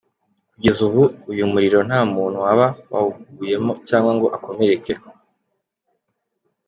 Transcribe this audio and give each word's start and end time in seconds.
Kugeza 0.51 0.79
ubu 0.87 1.03
uyu 1.31 1.45
muriro 1.51 1.79
nta 1.87 2.01
muntu 2.13 2.37
waba 2.45 2.67
wawuguyemo 2.91 3.71
cyangwa 3.87 4.11
ngo 4.15 4.27
akomereke. 4.37 4.93